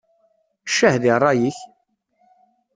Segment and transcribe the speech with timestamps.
[0.69, 1.57] Ccah di ṛṛay-ik!